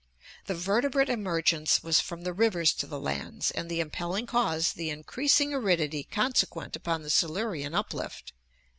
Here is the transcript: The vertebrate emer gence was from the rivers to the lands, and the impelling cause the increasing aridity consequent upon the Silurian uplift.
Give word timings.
The 0.47 0.55
vertebrate 0.55 1.09
emer 1.09 1.43
gence 1.43 1.83
was 1.83 1.99
from 1.99 2.21
the 2.23 2.33
rivers 2.33 2.73
to 2.73 2.87
the 2.87 2.99
lands, 2.99 3.51
and 3.51 3.69
the 3.69 3.79
impelling 3.79 4.25
cause 4.25 4.73
the 4.73 4.89
increasing 4.89 5.53
aridity 5.53 6.01
consequent 6.05 6.75
upon 6.75 7.03
the 7.03 7.11
Silurian 7.11 7.75
uplift. 7.75 8.33